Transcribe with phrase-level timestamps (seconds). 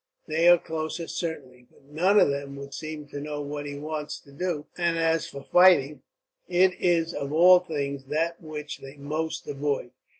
[0.25, 4.19] "They are closer, certainly, but none of them would seem to know what he wants
[4.21, 6.01] to do; and as for fighting,
[6.47, 9.91] it is of all things that which they most avoid.